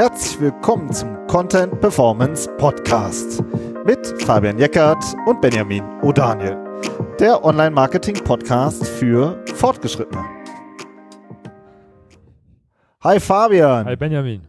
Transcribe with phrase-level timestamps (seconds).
[0.00, 3.44] Herzlich willkommen zum Content Performance Podcast
[3.84, 6.56] mit Fabian Jeckert und Benjamin O'Daniel,
[7.18, 10.24] der Online-Marketing-Podcast für Fortgeschrittene.
[13.02, 13.84] Hi Fabian.
[13.84, 14.48] Hi Benjamin.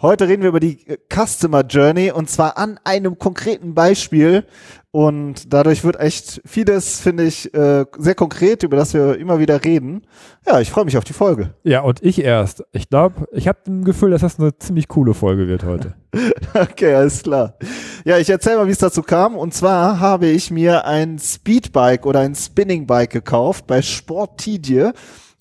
[0.00, 0.78] Heute reden wir über die
[1.12, 4.46] Customer Journey und zwar an einem konkreten Beispiel.
[4.94, 9.64] Und dadurch wird echt vieles, finde ich, äh, sehr konkret, über das wir immer wieder
[9.64, 10.02] reden.
[10.46, 11.54] Ja, ich freue mich auf die Folge.
[11.64, 12.62] Ja, und ich erst.
[12.72, 15.94] Ich glaube, ich habe ein Gefühl, dass das eine ziemlich coole Folge wird heute.
[16.54, 17.54] okay, alles klar.
[18.04, 19.34] Ja, ich erzähle mal, wie es dazu kam.
[19.34, 24.92] Und zwar habe ich mir ein Speedbike oder ein Spinningbike gekauft bei Sport Tidje.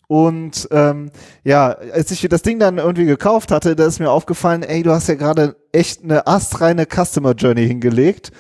[0.08, 1.10] Und ähm,
[1.44, 4.92] ja, als ich das Ding dann irgendwie gekauft hatte, da ist mir aufgefallen, ey, du
[4.92, 8.32] hast ja gerade echt eine astreine Customer Journey hingelegt.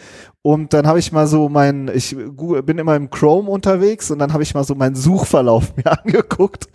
[0.44, 4.34] Und dann habe ich mal so mein, ich bin immer im Chrome unterwegs und dann
[4.34, 6.67] habe ich mal so meinen Suchverlauf mir angeguckt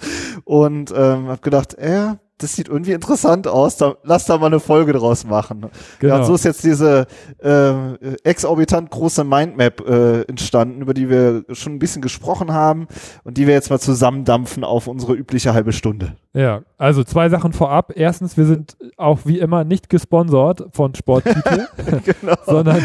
[0.44, 4.60] und ähm, habe gedacht, äh, das sieht irgendwie interessant aus, da, lass da mal eine
[4.60, 5.66] Folge draus machen.
[5.98, 6.14] Genau.
[6.14, 7.06] Ja, und so ist jetzt diese
[7.42, 12.88] äh, exorbitant große Mindmap äh, entstanden, über die wir schon ein bisschen gesprochen haben
[13.24, 16.16] und die wir jetzt mal zusammendampfen auf unsere übliche halbe Stunde.
[16.34, 17.92] Ja, also zwei Sachen vorab.
[17.96, 21.68] Erstens, wir sind auch wie immer nicht gesponsert von Sporttitel,
[22.04, 22.36] genau.
[22.44, 22.82] sondern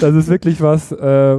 [0.00, 1.36] das ist wirklich was, äh,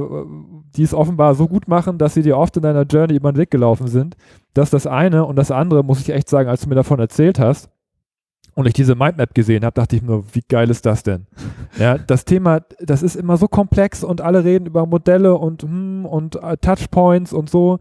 [0.76, 3.38] die es offenbar so gut machen, dass sie dir oft in deiner Journey über den
[3.38, 4.16] Weg gelaufen sind.
[4.54, 5.24] Das ist das eine.
[5.24, 7.70] Und das andere, muss ich echt sagen, als du mir davon erzählt hast
[8.54, 11.26] und ich diese Mindmap gesehen habe, dachte ich mir, wie geil ist das denn?
[11.78, 16.06] ja, das Thema, das ist immer so komplex und alle reden über Modelle und, hm,
[16.06, 17.80] und uh, Touchpoints und so.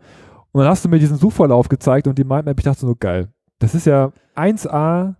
[0.51, 3.29] Und dann hast du mir diesen Suchverlauf gezeigt und die Mindmap, ich dachte so, geil.
[3.59, 5.15] Das ist ja 1A,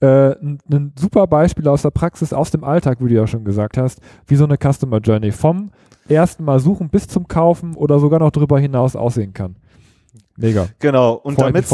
[0.00, 3.44] äh, ein, ein super Beispiel aus der Praxis, aus dem Alltag, wie du ja schon
[3.44, 5.70] gesagt hast, wie so eine Customer Journey vom
[6.08, 9.56] ersten Mal suchen bis zum Kaufen oder sogar noch darüber hinaus aussehen kann.
[10.36, 10.66] Mega.
[10.78, 11.14] Genau.
[11.14, 11.64] Und damit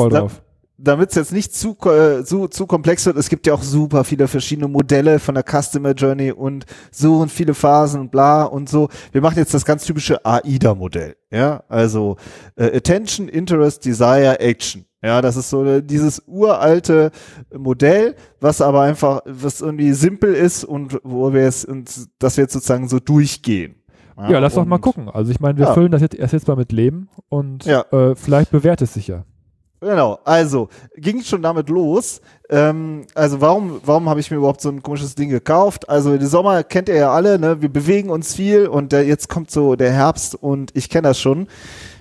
[0.83, 4.05] damit es jetzt nicht zu, äh, zu, zu komplex wird, es gibt ja auch super
[4.05, 8.69] viele verschiedene Modelle von der Customer Journey und so und viele Phasen und bla und
[8.69, 8.89] so.
[9.13, 11.17] Wir machen jetzt das ganz typische AIDA-Modell.
[11.31, 12.17] Ja, also
[12.57, 14.87] äh, Attention, Interest, Desire, Action.
[15.03, 17.11] Ja, das ist so äh, dieses uralte
[17.57, 22.45] Modell, was aber einfach, was irgendwie simpel ist und wo wir es, und dass wir
[22.45, 23.77] jetzt sozusagen so durchgehen.
[24.17, 25.09] Ja, ja lass doch mal gucken.
[25.09, 25.75] Also ich meine, wir ja.
[25.75, 27.85] füllen das jetzt erst jetzt mal mit Leben und ja.
[27.93, 29.25] äh, vielleicht bewährt es sich ja.
[29.81, 32.21] Genau, also ging schon damit los.
[32.51, 35.89] Ähm, also warum, warum habe ich mir überhaupt so ein komisches Ding gekauft?
[35.89, 37.63] Also den Sommer kennt ihr ja alle, ne?
[37.63, 41.19] Wir bewegen uns viel und der, jetzt kommt so der Herbst und ich kenne das
[41.19, 41.47] schon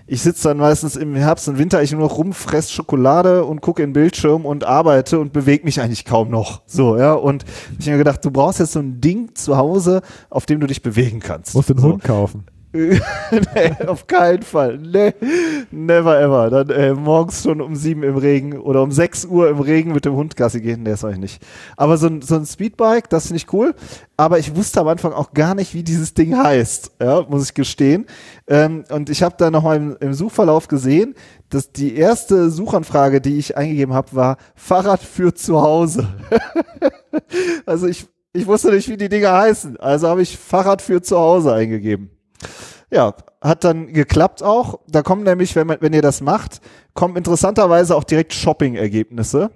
[0.09, 3.62] ich sitze dann meistens im Herbst und Winter ich nur noch rum, fress Schokolade und
[3.62, 6.63] gucke in den Bildschirm und arbeite und bewege mich eigentlich kaum noch.
[6.66, 7.13] So, ja.
[7.13, 7.46] Und
[7.78, 10.01] ich habe mir gedacht, du brauchst jetzt so ein Ding zu Hause,
[10.31, 11.53] auf dem du dich bewegen kannst.
[11.53, 11.88] Musst den so.
[11.88, 12.46] Hund kaufen.
[12.72, 14.78] nee, auf keinen Fall.
[14.78, 15.13] Nee,
[15.72, 16.52] never ever.
[16.52, 20.06] Dann äh, morgens schon um sieben im Regen oder um sechs Uhr im Regen mit
[20.06, 21.41] dem Hund Gassi gehen, nee, das soll ich nicht.
[21.78, 23.74] Aber so ein, so ein Speedbike, das finde ich cool.
[24.18, 27.53] Aber ich wusste am Anfang auch gar nicht, wie dieses Ding heißt, ja, muss ich
[27.56, 28.06] gestehen.
[28.47, 31.16] Ähm, und ich habe da nochmal im, im Suchverlauf gesehen,
[31.50, 36.08] dass die erste Suchanfrage, die ich eingegeben habe, war Fahrrad für zu Hause.
[37.66, 39.78] also ich, ich wusste nicht, wie die Dinger heißen.
[39.78, 42.12] Also habe ich Fahrrad für zu Hause eingegeben.
[42.92, 44.80] Ja, hat dann geklappt auch.
[44.88, 46.62] Da kommen nämlich, wenn, man, wenn ihr das macht,
[46.94, 49.52] kommen interessanterweise auch direkt Shopping-Ergebnisse.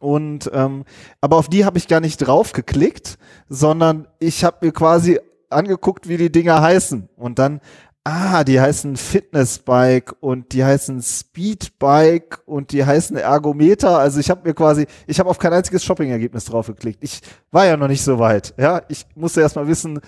[0.00, 0.84] Und ähm,
[1.20, 3.18] aber auf die habe ich gar nicht drauf geklickt,
[3.48, 7.08] sondern ich habe mir quasi angeguckt, wie die Dinger heißen.
[7.16, 7.60] Und dann,
[8.04, 13.98] ah, die heißen Fitnessbike und die heißen Speedbike und die heißen Ergometer.
[13.98, 17.04] Also ich habe mir quasi, ich habe auf kein einziges Shopping-Ergebnis drauf geklickt.
[17.04, 18.54] Ich war ja noch nicht so weit.
[18.56, 20.00] Ja, ich musste erst mal wissen,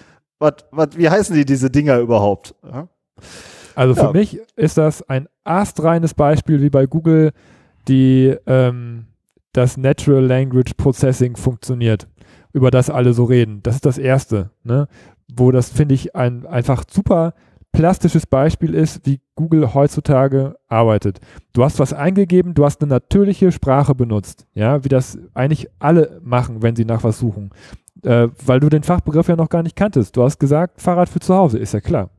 [0.42, 2.54] wat, wat, wie heißen die diese Dinger überhaupt?
[2.62, 2.88] Ja?
[3.74, 4.12] Also für ja.
[4.12, 7.32] mich ist das ein astreines Beispiel, wie bei Google
[7.88, 9.06] die ähm,
[9.52, 12.06] das Natural Language Processing funktioniert,
[12.52, 13.62] über das alle so reden.
[13.62, 14.88] Das ist das Erste, ne?
[15.34, 17.34] wo das, finde ich, ein einfach super
[17.72, 21.20] plastisches Beispiel ist, wie Google heutzutage arbeitet.
[21.54, 26.20] Du hast was eingegeben, du hast eine natürliche Sprache benutzt, ja, wie das eigentlich alle
[26.22, 27.50] machen, wenn sie nach was suchen
[28.02, 30.16] äh, weil du den Fachbegriff ja noch gar nicht kanntest.
[30.16, 32.10] Du hast gesagt, Fahrrad für zu Hause, ist ja klar.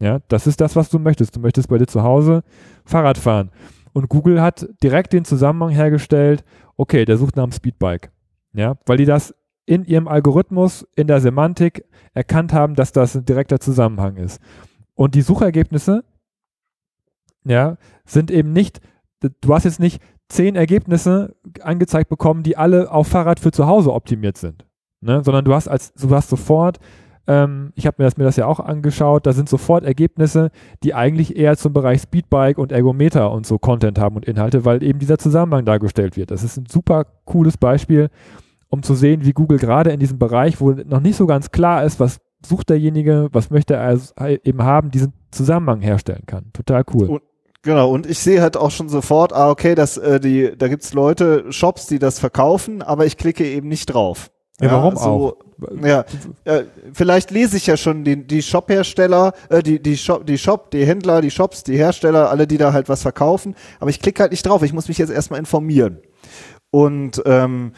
[0.00, 1.36] Ja, das ist das, was du möchtest.
[1.36, 2.42] Du möchtest bei dir zu Hause
[2.84, 3.50] Fahrrad fahren.
[3.92, 6.44] Und Google hat direkt den Zusammenhang hergestellt,
[6.76, 8.12] okay, der sucht nach einem Speedbike.
[8.52, 9.34] Ja, weil die das
[9.66, 14.40] in ihrem Algorithmus, in der Semantik erkannt haben, dass das ein direkter Zusammenhang ist.
[14.94, 16.04] Und die Suchergebnisse,
[17.44, 18.80] ja, sind eben nicht,
[19.20, 23.92] du hast jetzt nicht zehn Ergebnisse angezeigt bekommen, die alle auf Fahrrad für zu Hause
[23.92, 24.67] optimiert sind
[25.00, 25.22] ne?
[25.24, 26.78] sondern du hast als du hast sofort
[27.26, 30.50] ähm, ich habe mir das, mir das ja auch angeschaut, da sind sofort Ergebnisse,
[30.82, 34.82] die eigentlich eher zum Bereich Speedbike und Ergometer und so Content haben und Inhalte, weil
[34.82, 36.30] eben dieser Zusammenhang dargestellt wird.
[36.30, 38.08] Das ist ein super cooles Beispiel
[38.68, 41.84] um zu sehen, wie Google gerade in diesem Bereich, wo noch nicht so ganz klar
[41.84, 44.14] ist, was sucht derjenige, was möchte er also
[44.44, 46.50] eben haben, diesen Zusammenhang herstellen kann.
[46.52, 47.08] Total cool.
[47.08, 47.22] Und,
[47.62, 50.92] genau, und ich sehe halt auch schon sofort, ah, okay, das, äh, die, da gibt's
[50.94, 54.30] Leute, Shops, die das verkaufen, aber ich klicke eben nicht drauf.
[54.60, 55.36] Ja, warum so, auch?
[55.82, 56.04] Ja,
[56.44, 60.70] äh, vielleicht lese ich ja schon die, die Shop-Hersteller, äh, die, die Shop, die Shop,
[60.70, 64.22] die Händler, die Shops, die Hersteller, alle, die da halt was verkaufen, aber ich klicke
[64.22, 64.62] halt nicht drauf.
[64.62, 65.98] Ich muss mich jetzt erstmal informieren.
[66.70, 67.72] Und ähm,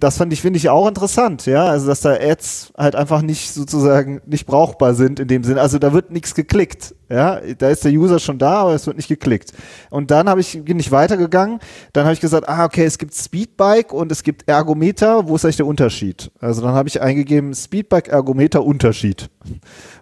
[0.00, 1.66] das fand ich, finde ich auch interessant, ja.
[1.66, 5.58] Also dass da Ads halt einfach nicht sozusagen nicht brauchbar sind in dem Sinn.
[5.58, 6.96] Also da wird nichts geklickt.
[7.08, 9.52] Ja, da ist der User schon da, aber es wird nicht geklickt.
[9.90, 11.60] Und dann habe ich, bin ich weitergegangen,
[11.92, 15.44] dann habe ich gesagt, ah, okay, es gibt Speedbike und es gibt Ergometer, wo ist
[15.44, 16.32] eigentlich der Unterschied?
[16.40, 19.30] Also dann habe ich eingegeben, Speedbike, Ergometer, Unterschied.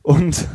[0.00, 0.48] Und,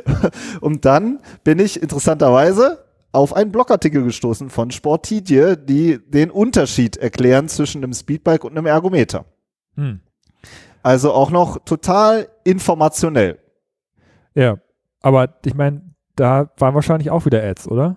[0.60, 2.78] und dann bin ich interessanterweise
[3.12, 8.66] auf einen Blogartikel gestoßen von Sportidie, die den Unterschied erklären zwischen einem Speedbike und einem
[8.66, 9.24] Ergometer.
[9.76, 10.00] Hm.
[10.82, 13.38] Also auch noch total informationell.
[14.34, 14.58] Ja,
[15.00, 17.96] aber ich meine, da waren wahrscheinlich auch wieder Ads, oder?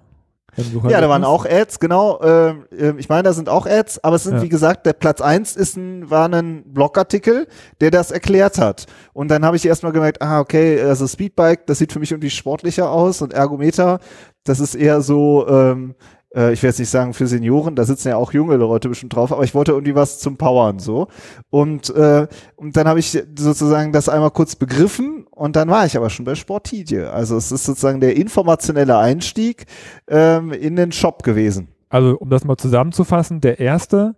[0.89, 2.19] Ja, da waren auch Ads, genau.
[2.19, 2.53] Äh,
[2.97, 4.41] ich meine, da sind auch Ads, aber es sind, ja.
[4.41, 7.47] wie gesagt, der Platz eins ist ein, war ein Blogartikel,
[7.79, 8.85] der das erklärt hat.
[9.13, 12.29] Und dann habe ich erstmal gemerkt, ah, okay, also Speedbike, das sieht für mich irgendwie
[12.29, 13.99] sportlicher aus und Ergometer,
[14.43, 15.95] das ist eher so, ähm,
[16.35, 19.15] äh, ich werde jetzt nicht sagen für Senioren, da sitzen ja auch junge Leute bestimmt
[19.15, 21.07] drauf, aber ich wollte irgendwie was zum Powern so.
[21.49, 25.97] Und, äh, und dann habe ich sozusagen das einmal kurz begriffen und dann war ich
[25.97, 26.99] aber schon bei Sportidie.
[26.99, 29.65] Also es ist sozusagen der informationelle Einstieg
[30.07, 31.69] ähm, in den Shop gewesen.
[31.89, 34.15] Also um das mal zusammenzufassen, der erste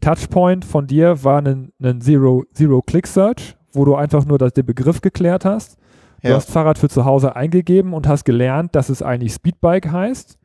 [0.00, 5.44] Touchpoint von dir war ein, ein Zero-Click-Search, wo du einfach nur das, den Begriff geklärt
[5.44, 5.78] hast.
[6.22, 6.34] Du ja.
[6.34, 10.36] hast Fahrrad für zu Hause eingegeben und hast gelernt, dass es eigentlich Speedbike heißt.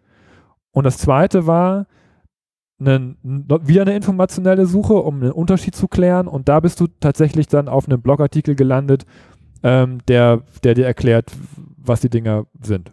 [0.70, 1.88] Und das zweite war
[2.80, 3.18] einen,
[3.64, 6.28] wieder eine informationelle Suche, um einen Unterschied zu klären.
[6.28, 9.08] Und da bist du tatsächlich dann auf einem Blogartikel gelandet,
[9.64, 11.32] ähm, der, der dir erklärt,
[11.78, 12.92] was die Dinger sind.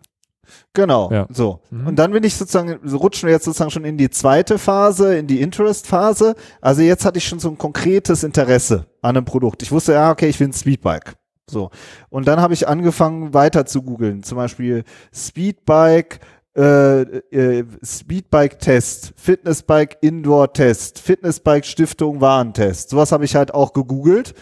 [0.72, 1.26] Genau, ja.
[1.30, 1.60] so.
[1.70, 1.88] Mhm.
[1.88, 5.16] Und dann bin ich sozusagen, so rutschen wir jetzt sozusagen schon in die zweite Phase,
[5.16, 6.34] in die Interest-Phase.
[6.60, 9.62] Also jetzt hatte ich schon so ein konkretes Interesse an einem Produkt.
[9.62, 11.16] Ich wusste, ja, okay, ich will ein Speedbike.
[11.50, 11.70] So.
[12.10, 14.22] Und dann habe ich angefangen weiter zu googeln.
[14.22, 16.20] Zum Beispiel Speedbike,
[16.56, 22.90] äh, äh, Speedbike-Test, Fitnessbike Indoor-Test, Fitnessbike Stiftung Warentest.
[22.90, 24.34] Sowas habe ich halt auch gegoogelt.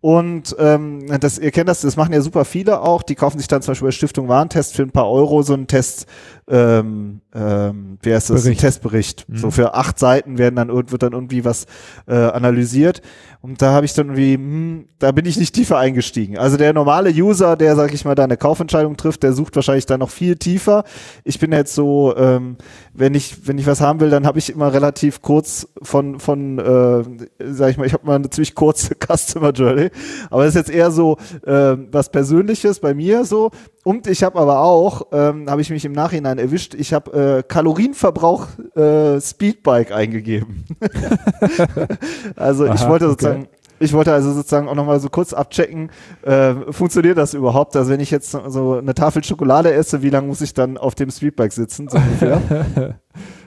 [0.00, 3.02] Und ähm, das, ihr kennt das, das machen ja super viele auch.
[3.02, 5.66] Die kaufen sich dann zum Beispiel bei Stiftung Warentest für ein paar Euro so einen
[5.66, 6.06] Test,
[6.46, 8.44] ähm, ähm, wie heißt das?
[8.44, 8.60] Bericht.
[8.60, 9.28] Testbericht.
[9.28, 9.36] Mhm.
[9.38, 11.66] So für acht Seiten werden dann wird dann irgendwie was
[12.06, 13.02] äh, analysiert.
[13.40, 16.38] Und da habe ich dann irgendwie, hm, da bin ich nicht tiefer eingestiegen.
[16.38, 19.86] Also der normale User, der, sag ich mal, da eine Kaufentscheidung trifft, der sucht wahrscheinlich
[19.86, 20.82] da noch viel tiefer.
[21.22, 22.56] Ich bin jetzt so, ähm,
[22.94, 26.58] wenn ich, wenn ich was haben will, dann habe ich immer relativ kurz von, von,
[26.58, 29.87] äh, sag ich mal, ich habe mal eine ziemlich kurze Customer Journey.
[30.30, 33.50] Aber das ist jetzt eher so äh, was Persönliches bei mir so.
[33.84, 37.42] Und ich habe aber auch, ähm, habe ich mich im Nachhinein erwischt, ich habe äh,
[37.42, 40.66] Kalorienverbrauch äh, Speedbike eingegeben.
[42.36, 43.50] also Aha, ich wollte sozusagen, okay.
[43.78, 45.90] ich wollte also sozusagen auch nochmal so kurz abchecken,
[46.22, 47.76] äh, funktioniert das überhaupt?
[47.76, 50.94] Also wenn ich jetzt so eine Tafel Schokolade esse, wie lange muss ich dann auf
[50.94, 51.88] dem Speedbike sitzen?
[51.88, 51.98] So.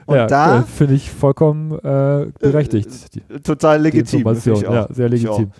[0.06, 2.88] Und ja, da finde ich vollkommen äh, berechtigt.
[3.28, 4.24] Äh, total legitim.
[4.44, 5.52] Ja, sehr legitim.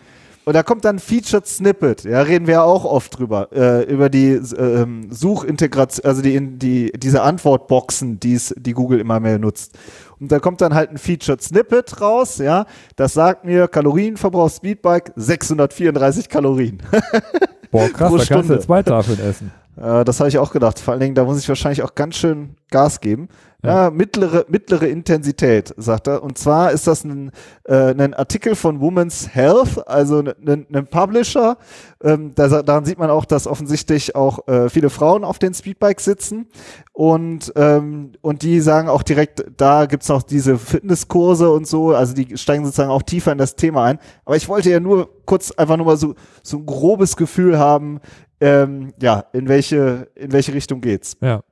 [0.45, 4.09] Und da kommt dann Featured Snippet, ja, reden wir ja auch oft drüber, äh, über
[4.09, 9.79] die äh, Suchintegration, also die, die, diese Antwortboxen, die's, die Google immer mehr nutzt.
[10.19, 15.13] Und da kommt dann halt ein Featured Snippet raus, ja, das sagt mir Kalorienverbrauch Speedbike
[15.15, 16.83] 634 Kalorien.
[17.71, 19.53] Boah, krass, da kannst du zwei Tafeln essen.
[19.77, 20.79] Äh, das habe ich auch gedacht.
[20.79, 23.29] Vor allen Dingen, da muss ich wahrscheinlich auch ganz schön Gas geben.
[23.65, 26.25] Ja, mittlere, mittlere Intensität, sagt er.
[26.25, 27.31] Und zwar ist das ein,
[27.65, 31.59] äh, ein Artikel von Women's Health, also ein, ein Publisher.
[32.03, 36.05] Ähm, da, daran sieht man auch, dass offensichtlich auch äh, viele Frauen auf den Speedbikes
[36.05, 36.49] sitzen.
[36.93, 41.95] Und, ähm, und die sagen auch direkt, da gibt's noch diese Fitnesskurse und so.
[41.95, 44.01] Also die steigen sozusagen auch tiefer in das Thema ein.
[44.25, 48.01] Aber ich wollte ja nur kurz einfach nur mal so, so ein grobes Gefühl haben,
[48.41, 51.17] ähm, ja, in welche, in welche Richtung geht's.
[51.21, 51.43] Ja.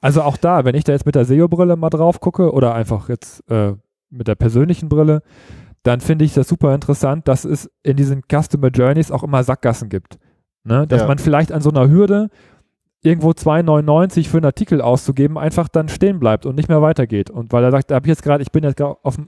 [0.00, 3.08] Also auch da, wenn ich da jetzt mit der SEO-Brille mal drauf gucke oder einfach
[3.08, 3.74] jetzt äh,
[4.10, 5.22] mit der persönlichen Brille,
[5.82, 9.88] dann finde ich das super interessant, dass es in diesen Customer Journeys auch immer Sackgassen
[9.88, 10.18] gibt.
[10.64, 10.86] Ne?
[10.86, 11.06] Dass ja.
[11.06, 12.28] man vielleicht an so einer Hürde
[13.02, 17.30] irgendwo 2,99 für einen Artikel auszugeben, einfach dann stehen bleibt und nicht mehr weitergeht.
[17.30, 19.18] Und weil er sagt, da habe ich jetzt gerade, ich bin jetzt auf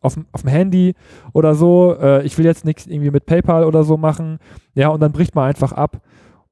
[0.00, 0.94] auf dem, auf dem Handy
[1.32, 4.38] oder so, äh, ich will jetzt nichts irgendwie mit PayPal oder so machen,
[4.74, 6.00] ja, und dann bricht man einfach ab.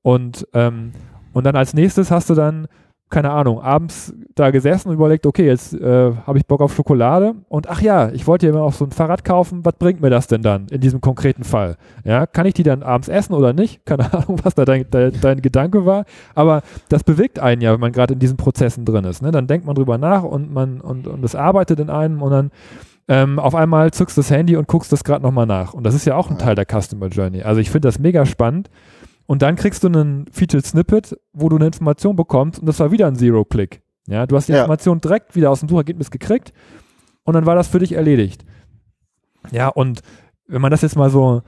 [0.03, 0.93] Und, ähm,
[1.33, 2.69] und dann als nächstes hast du dann
[3.11, 7.35] keine Ahnung, abends da gesessen und überlegt, okay, jetzt äh, habe ich Bock auf Schokolade
[7.49, 10.11] und ach ja, ich wollte ja immer auch so ein Fahrrad kaufen, was bringt mir
[10.11, 11.77] das denn dann in diesem konkreten Fall?
[12.05, 13.85] Ja, kann ich die dann abends essen oder nicht?
[13.87, 17.81] Keine Ahnung, was da dein, dein, dein Gedanke war, aber das bewegt einen ja, wenn
[17.81, 19.23] man gerade in diesen Prozessen drin ist.
[19.23, 19.31] Ne?
[19.31, 22.51] Dann denkt man drüber nach und man und, und es arbeitet in einem und dann
[23.09, 25.73] ähm, auf einmal zückst das Handy und guckst das gerade nochmal nach.
[25.73, 27.43] Und das ist ja auch ein Teil der Customer Journey.
[27.43, 28.69] Also ich finde das mega spannend
[29.29, 32.91] und dann kriegst du einen Featured Snippet, wo du eine Information bekommst und das war
[32.91, 33.83] wieder ein Zero-Click.
[34.09, 34.61] Ja, du hast die ja.
[34.61, 36.55] Information direkt wieder aus dem Suchergebnis gekriegt
[37.25, 38.47] und dann war das für dich erledigt.
[39.51, 40.01] Ja, und
[40.47, 41.43] wenn man das jetzt mal so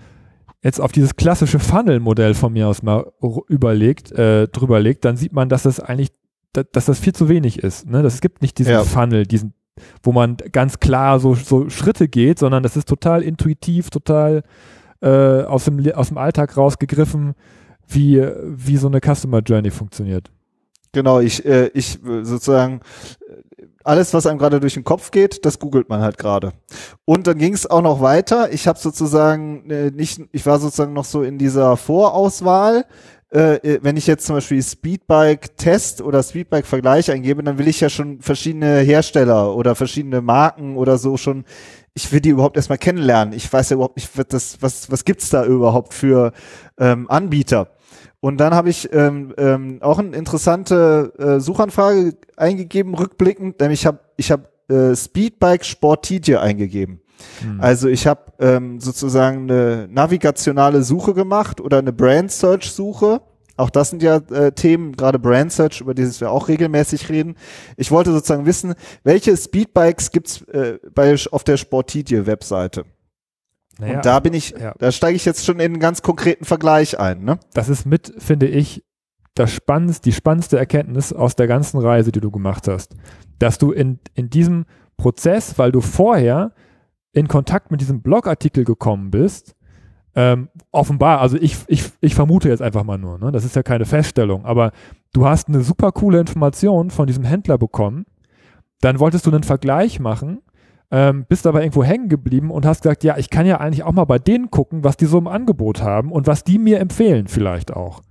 [0.62, 3.10] jetzt auf dieses klassische Funnel-Modell von mir aus mal
[3.48, 6.12] überlegt, äh, drüber legt, dann sieht man, dass das eigentlich,
[6.52, 7.88] dass das viel zu wenig ist.
[7.88, 8.02] Ne?
[8.02, 8.84] Das gibt nicht diesen ja.
[8.84, 9.54] Funnel, diesen,
[10.02, 14.42] wo man ganz klar so, so Schritte geht, sondern das ist total intuitiv, total
[15.00, 15.08] äh,
[15.44, 17.34] aus, dem, aus dem Alltag rausgegriffen
[17.92, 20.30] wie, wie so eine Customer Journey funktioniert.
[20.92, 22.80] Genau, ich, äh, ich sozusagen
[23.84, 26.52] alles, was einem gerade durch den Kopf geht, das googelt man halt gerade.
[27.04, 28.52] Und dann ging es auch noch weiter.
[28.52, 32.84] Ich habe sozusagen äh, nicht, ich war sozusagen noch so in dieser Vorauswahl.
[33.32, 37.68] Äh, äh wenn ich jetzt zum Beispiel Speedbike Test oder Speedbike Vergleich eingebe, dann will
[37.68, 41.44] ich ja schon verschiedene Hersteller oder verschiedene Marken oder so schon
[41.92, 43.34] ich will die überhaupt erstmal kennenlernen.
[43.34, 46.32] Ich weiß ja überhaupt nicht, was, was, was gibt's da überhaupt für
[46.78, 47.68] ähm, Anbieter.
[48.20, 54.10] Und dann habe ich ähm, ähm, auch eine interessante äh, Suchanfrage eingegeben, rückblickend, nämlich hab,
[54.16, 57.00] ich habe äh, Speedbike Sportidie eingegeben.
[57.42, 57.60] Hm.
[57.60, 63.20] Also ich habe ähm, sozusagen eine navigationale Suche gemacht oder eine Brand Search Suche.
[63.56, 67.36] Auch das sind ja äh, Themen, gerade Brand Search, über dieses wir auch regelmäßig reden.
[67.76, 72.84] Ich wollte sozusagen wissen, welche Speedbikes gibt's äh, bei, auf der Sportidie Webseite?
[73.80, 74.74] Naja, und da bin ich, ja.
[74.78, 77.24] da steige ich jetzt schon in einen ganz konkreten Vergleich ein.
[77.24, 77.38] Ne?
[77.54, 78.84] Das ist mit, finde ich,
[79.34, 82.94] das spannendste, die spannendste Erkenntnis aus der ganzen Reise, die du gemacht hast.
[83.38, 86.52] Dass du in, in diesem Prozess, weil du vorher
[87.12, 89.54] in Kontakt mit diesem Blogartikel gekommen bist,
[90.14, 93.30] ähm, offenbar, also ich, ich, ich vermute jetzt einfach mal nur, ne?
[93.30, 94.72] das ist ja keine Feststellung, aber
[95.12, 98.06] du hast eine super coole Information von diesem Händler bekommen,
[98.80, 100.42] dann wolltest du einen Vergleich machen
[100.90, 103.92] ähm, bist aber irgendwo hängen geblieben und hast gesagt, ja, ich kann ja eigentlich auch
[103.92, 107.28] mal bei denen gucken, was die so im Angebot haben und was die mir empfehlen
[107.28, 108.02] vielleicht auch.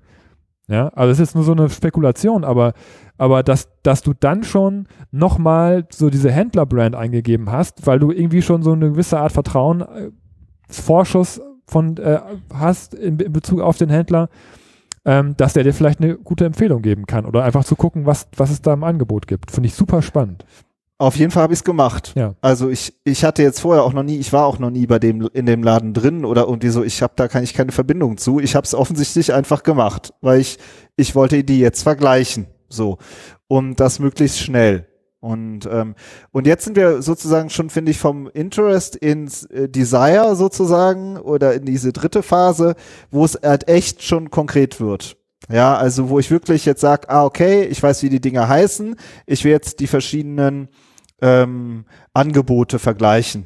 [0.69, 2.73] Ja, also es ist nur so eine Spekulation, aber,
[3.17, 8.43] aber dass, dass du dann schon nochmal so diese Händlerbrand eingegeben hast, weil du irgendwie
[8.43, 10.11] schon so eine gewisse Art Vertrauen, äh,
[10.69, 12.19] Vorschuss von äh,
[12.53, 14.29] hast in, in, Bezug auf den Händler,
[15.05, 18.27] ähm, dass der dir vielleicht eine gute Empfehlung geben kann oder einfach zu gucken, was,
[18.37, 19.49] was es da im Angebot gibt.
[19.49, 20.45] Finde ich super spannend.
[21.01, 22.11] Auf jeden Fall habe ich es gemacht.
[22.15, 22.35] Ja.
[22.41, 24.99] Also ich, ich hatte jetzt vorher auch noch nie, ich war auch noch nie bei
[24.99, 28.17] dem in dem Laden drin oder irgendwie so, ich habe da kann ich keine Verbindung
[28.17, 28.41] zu.
[28.41, 30.59] Ich habe es offensichtlich einfach gemacht, weil ich
[30.97, 32.97] ich wollte die jetzt vergleichen, so
[33.47, 34.87] und das möglichst schnell.
[35.21, 35.95] Und ähm,
[36.31, 41.53] und jetzt sind wir sozusagen schon, finde ich, vom Interest ins äh, Desire sozusagen oder
[41.53, 42.75] in diese dritte Phase,
[43.09, 45.15] wo es halt echt schon konkret wird.
[45.49, 48.95] Ja, also wo ich wirklich jetzt sage, ah, okay, ich weiß, wie die Dinger heißen,
[49.25, 50.67] ich will jetzt die verschiedenen
[51.21, 53.45] ähm, Angebote vergleichen.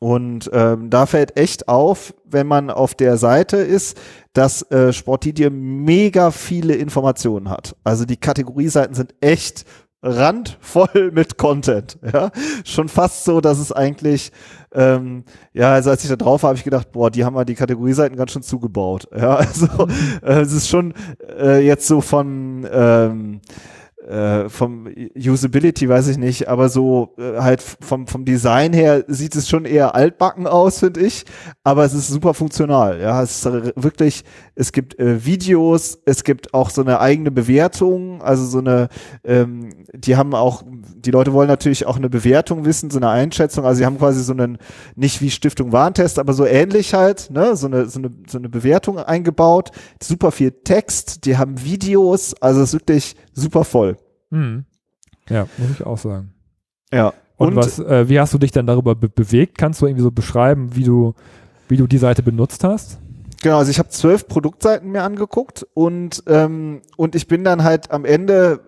[0.00, 4.00] Und ähm, da fällt echt auf, wenn man auf der Seite ist,
[4.32, 7.76] dass äh, Sportidie mega viele Informationen hat.
[7.84, 9.66] Also die Kategorieseiten sind echt
[10.02, 11.98] randvoll mit Content.
[12.12, 12.30] Ja,
[12.64, 14.32] schon fast so, dass es eigentlich,
[14.72, 17.44] ähm, ja, also als ich da drauf war, habe ich gedacht, boah, die haben mal
[17.44, 19.06] die Kategorieseiten ganz schön zugebaut.
[19.14, 19.66] Ja, also
[20.22, 20.94] äh, es ist schon
[21.38, 23.40] äh, jetzt so von ähm,
[24.06, 29.36] äh, vom Usability weiß ich nicht, aber so äh, halt vom, vom Design her sieht
[29.36, 31.24] es schon eher altbacken aus, finde ich.
[31.64, 33.00] Aber es ist super funktional.
[33.00, 38.22] Ja, es ist wirklich, es gibt äh, Videos, es gibt auch so eine eigene Bewertung,
[38.22, 38.88] also so eine,
[39.22, 40.62] ähm, die haben auch,
[40.96, 43.64] die Leute wollen natürlich auch eine Bewertung wissen, so eine Einschätzung.
[43.66, 44.58] Also sie haben quasi so einen,
[44.96, 48.48] nicht wie Stiftung Warntest, aber so ähnlich halt, ne, so eine, so eine, so eine
[48.48, 49.70] Bewertung eingebaut.
[50.02, 53.96] Super viel Text, die haben Videos, also es ist wirklich super voll.
[54.30, 54.64] Mhm.
[55.28, 56.32] Ja, muss ich auch sagen.
[56.92, 57.12] Ja.
[57.36, 59.56] Und, und was, äh, wie hast du dich dann darüber be bewegt?
[59.56, 61.14] Kannst du irgendwie so beschreiben, wie du,
[61.68, 62.98] wie du die Seite benutzt hast?
[63.42, 67.90] Genau, also ich habe zwölf Produktseiten mir angeguckt und ähm, und ich bin dann halt
[67.90, 68.60] am Ende,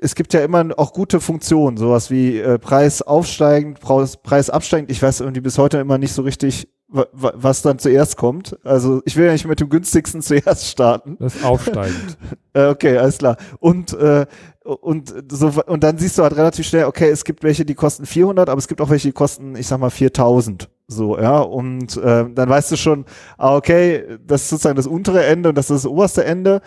[0.00, 4.92] es gibt ja immer auch gute Funktionen, sowas wie äh, Preis aufsteigend, Preis, Preis absteigend.
[4.92, 8.58] Ich weiß irgendwie bis heute immer nicht so richtig, was dann zuerst kommt.
[8.64, 11.16] Also ich will ja nicht mit dem günstigsten zuerst starten.
[11.18, 12.18] Das ist aufsteigend.
[12.52, 13.36] Äh, okay, alles klar.
[13.60, 14.26] Und äh,
[14.64, 18.06] und so und dann siehst du halt relativ schnell, okay, es gibt welche, die kosten
[18.06, 20.68] 400, aber es gibt auch welche, die kosten, ich sag mal 4000.
[20.88, 23.04] So, ja, und äh, dann weißt du schon,
[23.38, 26.60] ah, okay, das ist sozusagen das untere Ende und das ist das oberste Ende.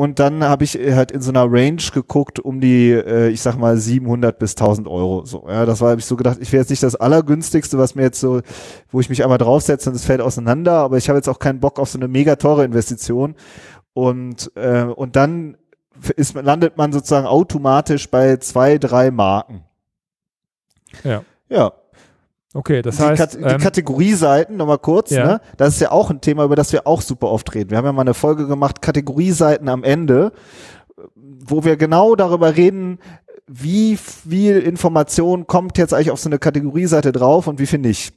[0.00, 3.58] Und dann habe ich halt in so einer Range geguckt um die, äh, ich sag
[3.58, 5.26] mal 700 bis 1000 Euro.
[5.26, 6.38] So, ja, das war habe ich so gedacht.
[6.40, 8.40] Ich wäre jetzt nicht das allergünstigste, was mir jetzt so,
[8.90, 10.72] wo ich mich einmal draufsetze und es fällt auseinander.
[10.72, 13.34] Aber ich habe jetzt auch keinen Bock auf so eine mega teure Investition.
[13.92, 15.58] Und äh, und dann
[16.16, 19.64] ist, landet man sozusagen automatisch bei zwei, drei Marken.
[21.04, 21.24] Ja.
[21.50, 21.74] Ja.
[22.52, 23.18] Okay, das die, heißt.
[23.18, 25.24] Kat die ähm, Kategorieseiten, nochmal kurz, ja.
[25.24, 25.40] ne?
[25.56, 27.70] Das ist ja auch ein Thema, über das wir auch super oft reden.
[27.70, 30.32] Wir haben ja mal eine Folge gemacht, Kategorieseiten am Ende,
[31.14, 32.98] wo wir genau darüber reden,
[33.46, 38.14] wie viel Information kommt jetzt eigentlich auf so eine Kategorieseite drauf und wie viel nicht.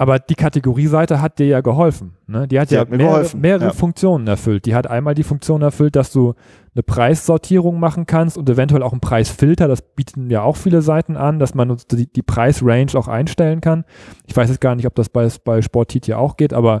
[0.00, 2.16] Aber die Kategorieseite hat dir ja geholfen.
[2.26, 2.48] Ne?
[2.48, 3.70] Die hat die ja hat mehrere, mehrere ja.
[3.74, 4.64] Funktionen erfüllt.
[4.64, 6.32] Die hat einmal die Funktion erfüllt, dass du
[6.74, 9.68] eine Preissortierung machen kannst und eventuell auch einen Preisfilter.
[9.68, 13.84] Das bieten ja auch viele Seiten an, dass man die, die Preisrange auch einstellen kann.
[14.26, 16.80] Ich weiß jetzt gar nicht, ob das bei, bei Sportit hier auch geht, aber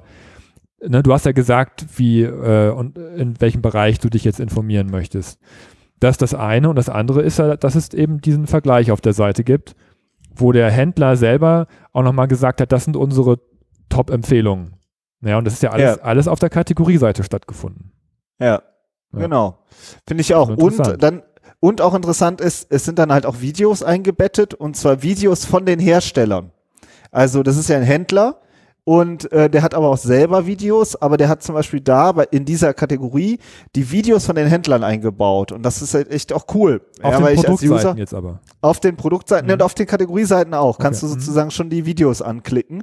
[0.82, 4.86] ne, du hast ja gesagt, wie äh, und in welchem Bereich du dich jetzt informieren
[4.90, 5.38] möchtest.
[5.98, 9.02] Das ist das eine und das andere ist ja, dass es eben diesen Vergleich auf
[9.02, 9.76] der Seite gibt
[10.40, 13.40] wo der Händler selber auch nochmal gesagt hat, das sind unsere
[13.88, 14.74] Top-Empfehlungen.
[15.22, 16.02] Ja, und das ist ja alles, ja.
[16.02, 17.92] alles auf der Kategorieseite stattgefunden.
[18.38, 18.62] Ja,
[19.12, 19.18] ja.
[19.18, 19.58] genau.
[20.06, 20.48] Finde ich auch.
[20.48, 21.22] Und dann,
[21.60, 25.66] und auch interessant ist, es sind dann halt auch Videos eingebettet und zwar Videos von
[25.66, 26.52] den Herstellern.
[27.10, 28.40] Also das ist ja ein Händler,
[28.84, 32.24] und äh, der hat aber auch selber Videos, aber der hat zum Beispiel da bei,
[32.30, 33.38] in dieser Kategorie
[33.76, 35.52] die Videos von den Händlern eingebaut.
[35.52, 36.80] Und das ist halt echt auch cool.
[37.02, 38.40] Auf ja, den Produktseiten jetzt aber.
[38.60, 39.54] Auf den Produktseiten mhm.
[39.54, 40.76] und auf den Kategorieseiten auch.
[40.76, 40.82] Okay.
[40.82, 41.12] Kannst du mhm.
[41.12, 41.52] sozusagen mhm.
[41.52, 42.82] schon die Videos anklicken.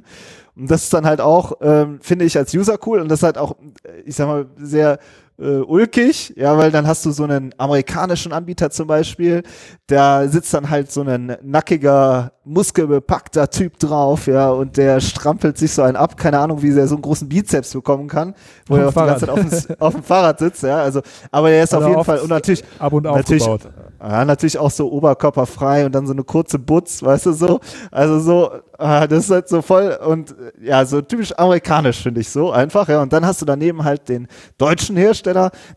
[0.56, 3.00] Und das ist dann halt auch, ähm, finde ich als User cool.
[3.00, 3.56] Und das ist halt auch,
[4.04, 4.98] ich sag mal, sehr
[5.40, 9.42] äh, ulkig, ja, weil dann hast du so einen amerikanischen Anbieter zum Beispiel,
[9.86, 15.72] da sitzt dann halt so ein nackiger, muskelbepackter Typ drauf, ja, und der strampelt sich
[15.72, 18.34] so einen ab, keine Ahnung, wie er so einen großen Bizeps bekommen kann,
[18.66, 21.02] wo auf er auf die ganze Zeit auf dem, auf dem, Fahrrad sitzt, ja, also,
[21.30, 23.46] aber er ist also auf jeden Fall, und natürlich, ab und natürlich,
[24.00, 28.18] ja, natürlich auch so oberkörperfrei und dann so eine kurze Butz, weißt du, so, also
[28.20, 32.50] so, ah, das ist halt so voll und ja, so typisch amerikanisch finde ich so
[32.50, 35.27] einfach, ja, und dann hast du daneben halt den deutschen Hersteller,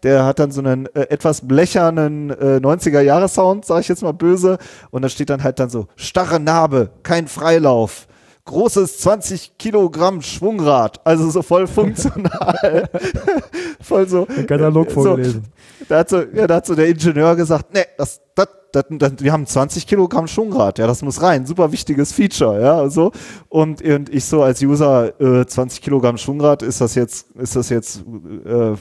[0.03, 4.57] der hat dann so einen äh, etwas blechernen äh, 90er-Jahre-Sound, sag ich jetzt mal böse,
[4.91, 8.07] und da steht dann halt dann so, starre Narbe, kein Freilauf,
[8.45, 12.89] großes 20 Kilogramm Schwungrad, also so voll funktional.
[13.81, 14.25] voll so.
[14.25, 15.43] Den Katalog vorgelesen.
[15.79, 18.85] So, da, hat so, ja, da hat so der Ingenieur gesagt, nee, das, das das,
[18.89, 23.11] das, wir haben 20 Kilogramm Schwungrad, ja, das muss rein, super wichtiges Feature, ja, so.
[23.49, 27.69] Und, und ich so als User, äh, 20 Kilogramm Schwungrad, ist das jetzt, ist das
[27.69, 28.03] jetzt,
[28.45, 28.75] äh,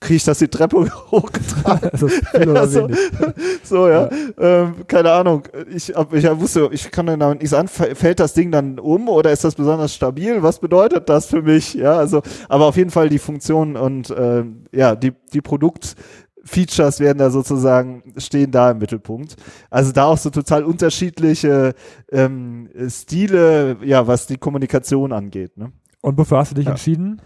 [0.00, 1.90] kriege ich das die Treppe hochgetragen?
[1.90, 2.88] also, ja, so,
[3.62, 4.10] so, ja, ja.
[4.38, 5.42] Ähm, keine Ahnung,
[5.74, 9.32] ich, ich wusste, ich kann dann damit nichts sagen, fällt das Ding dann um oder
[9.32, 10.42] ist das besonders stabil?
[10.42, 11.74] Was bedeutet das für mich?
[11.74, 15.96] Ja, also, aber auf jeden Fall die Funktion und, äh, ja, die, die Produkt,
[16.44, 19.36] Features werden da sozusagen, stehen da im Mittelpunkt.
[19.70, 21.74] Also da auch so total unterschiedliche
[22.10, 25.56] ähm, Stile, ja, was die Kommunikation angeht.
[25.56, 25.72] Ne?
[26.00, 26.72] Und wofür hast du dich ja.
[26.72, 27.20] entschieden?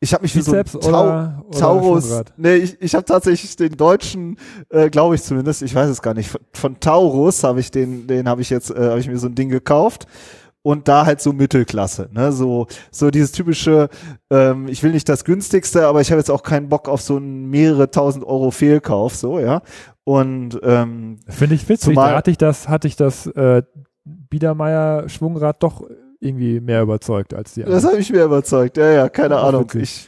[0.00, 3.56] Ich habe mich für so ein Tau oder, oder Taurus, nee, ich, ich habe tatsächlich
[3.56, 4.36] den deutschen,
[4.68, 8.06] äh, glaube ich zumindest, ich weiß es gar nicht, von, von Taurus habe ich den,
[8.06, 10.06] den habe ich jetzt, äh, habe ich mir so ein Ding gekauft
[10.68, 12.30] und da halt so Mittelklasse, ne?
[12.30, 13.88] So, so dieses typische,
[14.28, 17.16] ähm, ich will nicht das günstigste, aber ich habe jetzt auch keinen Bock auf so
[17.16, 19.62] einen mehrere tausend Euro Fehlkauf, so, ja.
[20.04, 23.62] Und ähm, finde ich witzig, zumal, da hatte ich das, hatte ich das äh,
[24.04, 25.88] Biedermeier Schwungrad doch
[26.20, 27.82] irgendwie mehr überzeugt als die anderen.
[27.82, 29.72] Das habe ich mehr überzeugt, ja, ja, keine Ahnung.
[29.74, 30.06] Ich,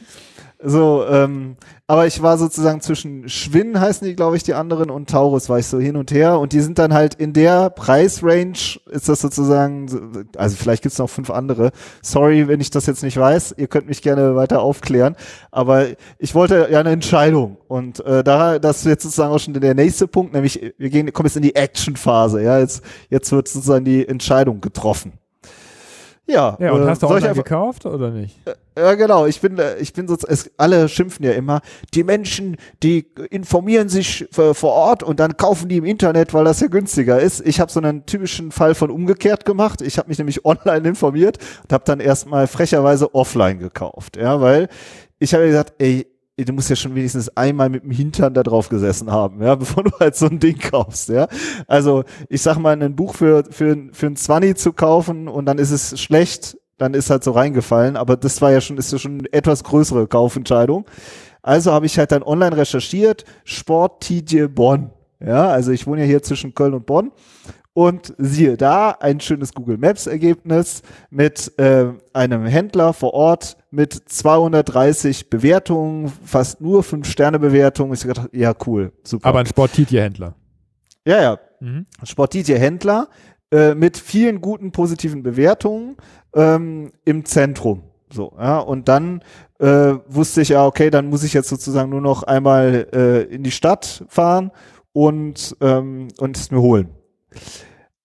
[0.63, 1.55] so, ähm,
[1.87, 5.59] aber ich war sozusagen zwischen Schwinn heißen die, glaube ich, die anderen und Taurus war
[5.59, 6.39] ich so hin und her.
[6.39, 11.09] Und die sind dann halt in der Preisrange ist das sozusagen, also vielleicht gibt's noch
[11.09, 11.71] fünf andere.
[12.01, 15.15] Sorry, wenn ich das jetzt nicht weiß, ihr könnt mich gerne weiter aufklären,
[15.51, 17.57] aber ich wollte ja eine Entscheidung.
[17.67, 21.11] Und äh, da, das ist jetzt sozusagen auch schon der nächste Punkt, nämlich wir gehen,
[21.11, 25.13] kommen jetzt in die Action-Phase, ja, jetzt, jetzt wird sozusagen die Entscheidung getroffen.
[26.31, 28.35] Ja, ja und äh, hast du auch online gekauft oder nicht?
[28.45, 29.25] Äh, ja, genau.
[29.25, 31.61] Ich bin, äh, ich bin so, es, alle schimpfen ja immer,
[31.93, 36.59] die Menschen, die informieren sich vor Ort und dann kaufen die im Internet, weil das
[36.61, 37.45] ja günstiger ist.
[37.45, 39.81] Ich habe so einen typischen Fall von umgekehrt gemacht.
[39.81, 44.17] Ich habe mich nämlich online informiert und habe dann erstmal frecherweise offline gekauft.
[44.17, 44.69] Ja, weil
[45.19, 46.07] ich habe gesagt, ey,
[46.45, 49.83] du musst ja schon wenigstens einmal mit dem Hintern da drauf gesessen haben, ja, bevor
[49.83, 51.27] du halt so ein Ding kaufst, ja.
[51.67, 55.57] Also, ich sag mal, ein Buch für, für, für ein Zwanni zu kaufen und dann
[55.57, 58.97] ist es schlecht, dann ist halt so reingefallen, aber das war ja schon, ist ja
[58.97, 60.85] schon eine etwas größere Kaufentscheidung.
[61.43, 64.91] Also habe ich halt dann online recherchiert, Sport TJ Bonn.
[65.19, 67.11] Ja, also ich wohne ja hier zwischen Köln und Bonn
[67.73, 73.93] Und siehe da, ein schönes Google Maps Ergebnis mit äh, einem Händler vor Ort mit
[73.93, 77.93] 230 Bewertungen, fast nur 5-Sterne-Bewertungen.
[77.93, 79.29] Ich dachte, ja, cool, super.
[79.29, 80.35] Aber ein Sportitier-Händler.
[81.05, 81.39] Ja, ja.
[81.61, 81.85] Mhm.
[82.03, 83.07] Sportitier-Händler
[83.51, 85.95] äh, mit vielen guten positiven Bewertungen
[86.35, 87.83] ähm, im Zentrum.
[88.11, 89.23] So, ja, und dann
[89.59, 93.43] äh, wusste ich ja, okay, dann muss ich jetzt sozusagen nur noch einmal äh, in
[93.43, 94.51] die Stadt fahren
[94.91, 96.89] und, ähm, und es mir holen.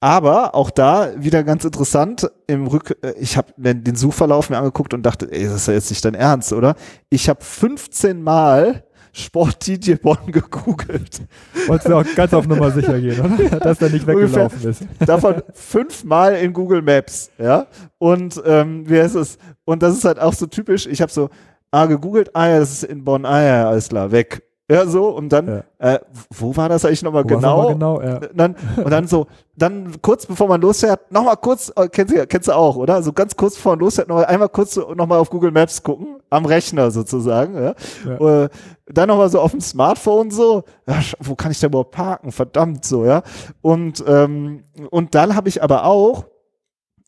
[0.00, 4.92] Aber auch da wieder ganz interessant, im Rück, äh, ich habe den Suchverlauf mir angeguckt
[4.94, 6.76] und dachte, ey, das ist ja jetzt nicht dein Ernst, oder?
[7.08, 8.84] Ich habe 15 Mal
[9.16, 11.22] Sport Didier Bonn gegoogelt.
[11.66, 13.58] Wolltest du auch ganz auf Nummer sicher gehen, oder?
[13.60, 14.84] Dass er nicht weggelaufen ist.
[15.00, 17.66] Davon fünfmal in Google Maps, ja.
[17.98, 19.38] Und ähm, wie heißt es?
[19.64, 20.86] Und das ist halt auch so typisch.
[20.86, 21.30] Ich habe so,
[21.70, 24.42] ah, gegoogelt, ah ja, das ist in Bonn, ah ja, alles klar, weg.
[24.68, 25.94] Ja, so, und dann, ja.
[25.94, 26.00] äh,
[26.34, 27.68] wo war das eigentlich nochmal genau?
[27.68, 28.18] genau ja.
[28.34, 32.48] dann, und dann so, dann kurz bevor man losfährt, nochmal kurz, äh, kennst du, kennst
[32.48, 33.00] du auch, oder?
[33.04, 36.46] So ganz kurz bevor man losfährt, noch einmal kurz nochmal auf Google Maps gucken, am
[36.46, 37.74] Rechner sozusagen, ja.
[38.04, 38.44] ja.
[38.44, 38.48] Äh,
[38.86, 42.32] dann nochmal so auf dem Smartphone so, ja, wo kann ich denn überhaupt parken?
[42.32, 43.22] Verdammt so, ja.
[43.62, 46.24] Und, ähm, und dann habe ich aber auch,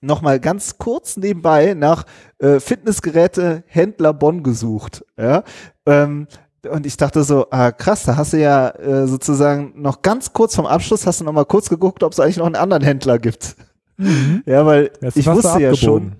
[0.00, 2.04] nochmal ganz kurz nebenbei nach
[2.38, 5.04] äh, Fitnessgeräte Händler Bonn gesucht.
[5.16, 5.42] Ja?
[5.86, 6.28] Ähm,
[6.66, 10.56] und ich dachte so, ah, krass, da hast du ja äh, sozusagen noch ganz kurz
[10.56, 13.18] vom Abschluss hast du noch mal kurz geguckt, ob es eigentlich noch einen anderen Händler
[13.18, 13.56] gibt.
[13.96, 14.42] Mhm.
[14.46, 16.12] Ja, weil jetzt ich wusste ja schon,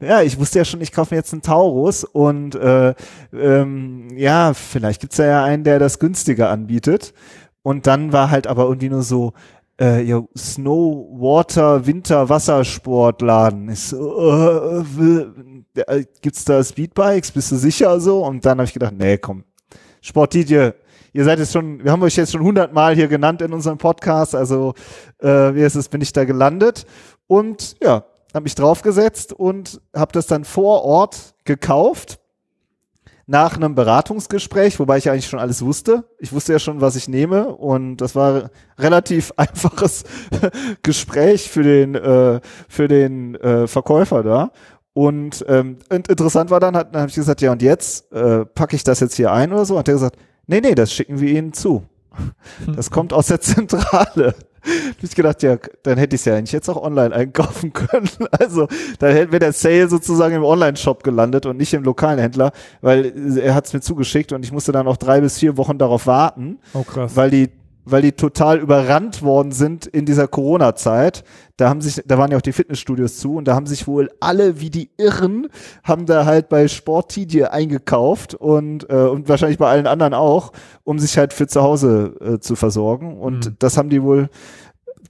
[0.00, 2.94] ja, ich wusste ja schon, ich kaufe mir jetzt einen Taurus und äh,
[3.32, 7.14] ähm, ja, vielleicht gibt's ja einen, der das günstiger anbietet.
[7.62, 9.32] Und dann war halt aber irgendwie nur so,
[9.80, 13.68] äh, ja, Snow, Water, Winter, Wassersportladen.
[13.70, 17.32] Ich so, äh, äh, gibt's da Speedbikes?
[17.32, 18.24] Bist du sicher so?
[18.24, 19.44] Und dann habe ich gedacht, nee, komm,
[20.06, 20.70] Sportidie,
[21.12, 24.36] ihr seid jetzt schon, wir haben euch jetzt schon hundertmal hier genannt in unserem Podcast,
[24.36, 24.74] also
[25.18, 26.86] äh, wie ist es, bin ich da gelandet?
[27.26, 32.20] Und ja, habe mich draufgesetzt und habe das dann vor Ort gekauft
[33.28, 36.04] nach einem Beratungsgespräch, wobei ich eigentlich schon alles wusste.
[36.20, 40.04] Ich wusste ja schon, was ich nehme und das war relativ einfaches
[40.84, 44.52] Gespräch für den äh, für den äh, Verkäufer da
[44.96, 48.46] und, ähm, und interessant war dann, hat, dann habe ich gesagt, ja und jetzt äh,
[48.46, 49.78] packe ich das jetzt hier ein oder so?
[49.78, 51.82] Hat er gesagt, nee, nee, das schicken wir Ihnen zu.
[52.74, 54.34] Das kommt aus der Zentrale.
[55.02, 58.08] ich gedacht, ja, dann hätte ich es ja eigentlich jetzt auch online einkaufen können.
[58.30, 63.12] Also dann wäre der Sale sozusagen im Online-Shop gelandet und nicht im lokalen Händler, weil
[63.36, 66.06] er hat es mir zugeschickt und ich musste dann auch drei bis vier Wochen darauf
[66.06, 67.14] warten, oh, krass.
[67.16, 67.50] weil die
[67.86, 71.24] weil die total überrannt worden sind in dieser Corona-Zeit.
[71.56, 74.10] Da haben sich, da waren ja auch die Fitnessstudios zu und da haben sich wohl
[74.20, 75.46] alle wie die Irren,
[75.84, 80.98] haben da halt bei Sportidie eingekauft und, äh, und wahrscheinlich bei allen anderen auch, um
[80.98, 83.18] sich halt für zu Hause äh, zu versorgen.
[83.18, 83.56] Und mhm.
[83.60, 84.30] das haben die wohl,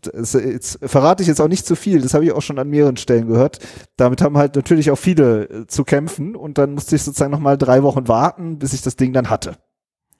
[0.02, 2.68] das, jetzt verrate ich jetzt auch nicht zu viel, das habe ich auch schon an
[2.68, 3.58] mehreren Stellen gehört.
[3.96, 7.56] Damit haben halt natürlich auch viele äh, zu kämpfen und dann musste ich sozusagen nochmal
[7.56, 9.56] drei Wochen warten, bis ich das Ding dann hatte.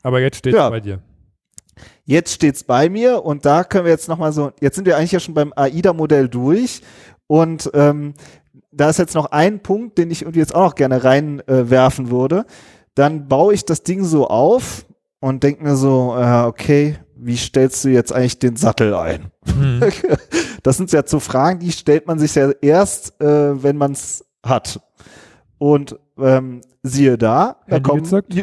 [0.02, 0.70] Aber jetzt steht es ja.
[0.70, 1.02] bei dir.
[2.04, 5.12] Jetzt steht's bei mir und da können wir jetzt nochmal so, jetzt sind wir eigentlich
[5.12, 6.82] ja schon beim AIDA-Modell durch
[7.26, 8.14] und ähm,
[8.72, 12.10] da ist jetzt noch ein Punkt, den ich irgendwie jetzt auch noch gerne reinwerfen äh,
[12.10, 12.44] würde.
[12.94, 14.86] Dann baue ich das Ding so auf
[15.20, 19.30] und denke mir so, äh, okay, wie stellst du jetzt eigentlich den Sattel ein?
[19.54, 19.82] Mhm.
[20.62, 24.24] Das sind ja so Fragen, die stellt man sich ja erst, äh, wenn man es
[24.44, 24.80] hat.
[25.58, 28.34] Und ähm, siehe da, Handy da kommen gezückt.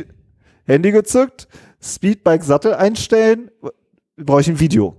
[0.63, 1.49] Handy gezückt,
[1.83, 3.51] Speedbike-Sattel einstellen,
[4.17, 4.95] brauche ich ein Video.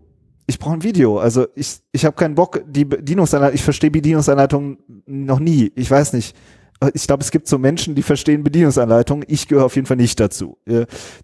[0.46, 1.18] Ich brauche ein Video.
[1.18, 5.72] Also ich, ich habe keinen Bock, die Bedienungsanleitung, ich verstehe Bedienungsanleitungen noch nie.
[5.74, 6.36] Ich weiß nicht.
[6.92, 9.24] Ich glaube, es gibt so Menschen, die verstehen Bedienungsanleitungen.
[9.28, 10.58] Ich gehöre auf jeden Fall nicht dazu.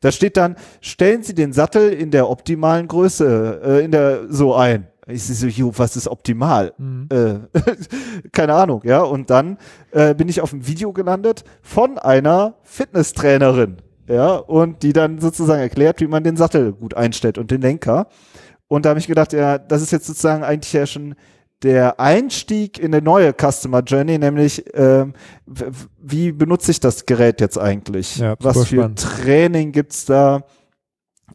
[0.01, 4.55] Da steht dann, stellen Sie den Sattel in der optimalen Größe, äh, in der so
[4.55, 4.87] ein.
[5.07, 6.73] Ich so, jo, was ist optimal?
[6.79, 7.09] Mhm.
[7.11, 7.35] Äh,
[8.33, 9.03] keine Ahnung, ja.
[9.03, 9.59] Und dann
[9.91, 15.61] äh, bin ich auf ein Video gelandet von einer Fitnesstrainerin ja, und die dann sozusagen
[15.61, 18.09] erklärt, wie man den Sattel gut einstellt und den Lenker.
[18.67, 21.15] Und da habe ich gedacht, ja, das ist jetzt sozusagen eigentlich ja schon
[21.63, 25.13] der Einstieg in eine neue Customer Journey, nämlich ähm,
[26.01, 28.17] wie benutze ich das Gerät jetzt eigentlich?
[28.17, 29.01] Ja, Was für spannend.
[29.01, 30.43] Training gibt's da?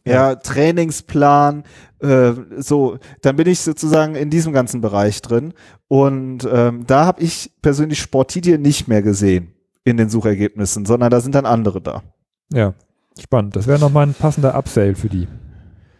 [0.04, 1.64] Ja, ja Trainingsplan,
[2.00, 5.54] äh, so, dann bin ich sozusagen in diesem ganzen Bereich drin.
[5.88, 11.20] Und ähm, da habe ich persönlich Sportidie nicht mehr gesehen in den Suchergebnissen, sondern da
[11.20, 12.02] sind dann andere da.
[12.52, 12.74] Ja,
[13.18, 13.56] spannend.
[13.56, 15.28] Das wäre nochmal ein passender Upsale für die.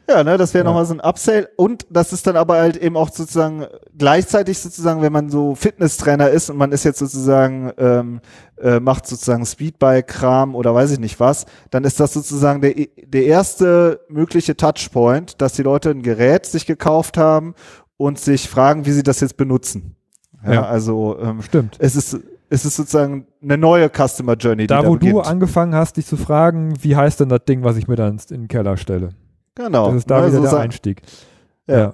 [0.08, 0.70] Ja, ne, das wäre ja.
[0.70, 3.66] nochmal so ein Upsale und das ist dann aber halt eben auch sozusagen
[3.98, 8.20] gleichzeitig sozusagen, wenn man so Fitnesstrainer ist und man ist jetzt sozusagen, ähm,
[8.56, 13.24] äh, macht sozusagen Speedbike-Kram oder weiß ich nicht was, dann ist das sozusagen der, der
[13.24, 17.54] erste mögliche Touchpoint, dass die Leute ein Gerät sich gekauft haben
[17.96, 19.96] und sich fragen, wie sie das jetzt benutzen.
[20.44, 20.66] Ja, Ja.
[20.66, 21.78] also ähm, Stimmt.
[21.80, 22.16] es ist
[22.48, 26.06] es ist sozusagen eine neue Customer Journey, Da, die wo da du angefangen hast, dich
[26.06, 29.10] zu fragen, wie heißt denn das Ding, was ich mir dann in den Keller stelle?
[29.54, 29.86] genau.
[29.88, 31.02] Das ist da ne, wieder so der Einstieg.
[31.66, 31.92] Ja.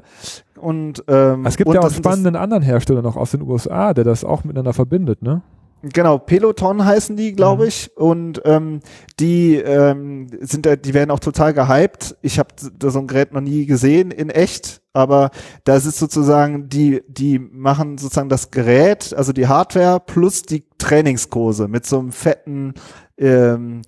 [0.56, 3.94] Und ähm, Es gibt und ja auch einen spannenden anderen Hersteller noch aus den USA,
[3.94, 5.42] der das auch miteinander verbindet, ne?
[5.82, 7.68] Genau, Peloton heißen die, glaube Mhm.
[7.68, 7.90] ich.
[7.96, 8.80] Und ähm,
[9.18, 12.16] die ähm, sind, da- die werden auch total gehypt.
[12.22, 12.50] Ich habe
[12.82, 15.30] so ein Gerät noch nie gesehen in echt, aber
[15.64, 21.66] da ist sozusagen, die, die machen sozusagen das Gerät, also die Hardware plus die Trainingskurse
[21.66, 22.74] mit so einem fetten
[23.18, 23.82] ähm,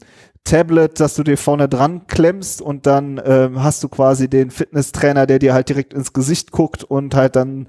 [0.44, 5.26] Tablet, das du dir vorne dran klemmst und dann ähm, hast du quasi den Fitnesstrainer,
[5.26, 7.66] der dir halt direkt ins Gesicht guckt und halt dann,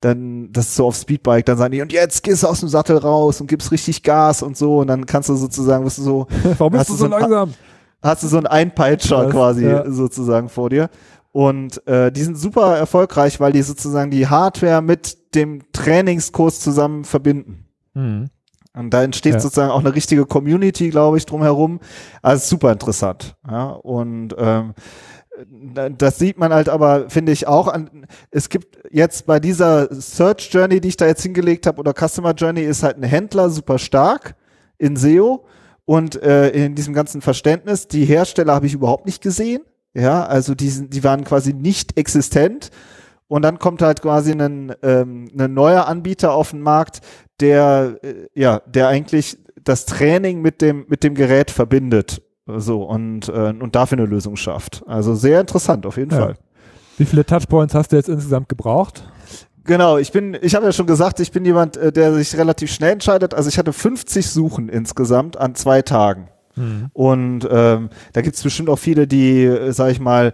[0.00, 2.68] dann, das ist so auf Speedbike, dann sagen die, und jetzt gehst du aus dem
[2.68, 6.02] Sattel raus und gibst richtig Gas und so und dann kannst du sozusagen, bist du
[6.02, 6.26] so,
[6.58, 7.54] Warum Hast bist du so so ein- langsam?
[8.02, 9.90] hast du so einen Einpeitscher Das, quasi ja.
[9.90, 10.90] sozusagen vor dir.
[11.32, 17.04] Und äh, die sind super erfolgreich, weil die sozusagen die Hardware mit dem Trainingskurs zusammen
[17.04, 17.66] verbinden.
[17.94, 18.30] Mhm.
[18.76, 19.40] Und da entsteht Ja.
[19.40, 21.80] sozusagen auch eine richtige Community, glaube ich, drumherum.
[22.22, 23.34] Also super interessant.
[23.50, 24.74] Ja, und ähm,
[25.74, 29.88] da- das sieht man halt aber, finde ich, auch an, es gibt jetzt bei dieser
[29.92, 33.50] Search Journey, die ich da jetzt hingelegt habe, oder Customer Journey, ist halt ein Händler
[33.50, 34.34] super stark
[34.78, 35.44] in SEO
[35.84, 37.88] und äh, in diesem ganzen Verständnis.
[37.88, 39.62] Die Hersteller habe ich überhaupt nicht gesehen.
[39.94, 42.70] Ja, also die, sind, die waren quasi nicht existent.
[43.28, 47.00] Und dann kommt halt quasi ein, ähm, ein neuer Anbieter auf den Markt,
[47.40, 52.22] der, äh, ja, der eigentlich das Training mit dem, mit dem Gerät verbindet.
[52.46, 54.84] So, und, äh, und dafür eine Lösung schafft.
[54.86, 56.18] Also sehr interessant, auf jeden Ja.
[56.18, 56.34] Fall.
[56.96, 59.02] Wie viele Touchpoints hast du jetzt insgesamt gebraucht?
[59.64, 62.70] Genau, ich bin, ich habe ja schon gesagt, ich bin jemand, äh, der sich relativ
[62.70, 63.34] schnell entscheidet.
[63.34, 66.28] Also ich hatte 50 Suchen insgesamt an zwei Tagen.
[66.56, 66.90] Mhm.
[66.92, 70.32] Und ähm, da gibt's bestimmt auch viele, die, äh, sag ich mal,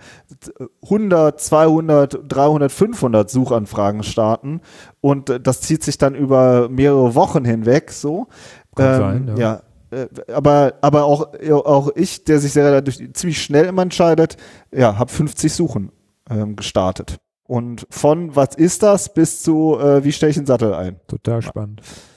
[0.84, 4.60] 100, 200, 300, 500 Suchanfragen starten.
[5.00, 8.28] Und äh, das zieht sich dann über mehrere Wochen hinweg so.
[8.74, 9.62] Kann sein, ja.
[9.92, 9.98] ja.
[9.98, 14.36] äh, Aber, aber auch, auch ich, der sich sehr relativ, ziemlich schnell immer entscheidet,
[14.72, 15.92] ja, habe 50 Suchen
[16.30, 17.18] ähm, gestartet.
[17.44, 21.00] Und von was ist das bis zu äh, wie stelle ich den Sattel ein?
[21.06, 21.82] Total spannend.
[21.84, 22.11] Ja,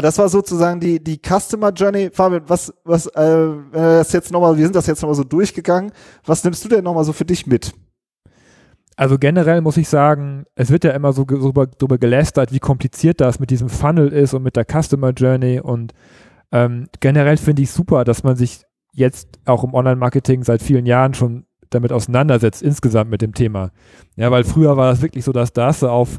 [0.00, 2.10] das war sozusagen die, die Customer Journey.
[2.10, 5.92] Fabian, was, was, äh, das jetzt nochmal, wir sind das jetzt nochmal so durchgegangen.
[6.24, 7.74] Was nimmst du denn nochmal so für dich mit?
[8.96, 13.20] Also generell muss ich sagen, es wird ja immer so drüber, drüber gelästert, wie kompliziert
[13.20, 15.92] das mit diesem Funnel ist und mit der Customer Journey und
[16.52, 21.12] ähm, generell finde ich super, dass man sich jetzt auch im Online-Marketing seit vielen Jahren
[21.12, 23.72] schon damit auseinandersetzt, insgesamt mit dem Thema.
[24.14, 26.18] Ja, weil früher war das wirklich so, dass da hast du auf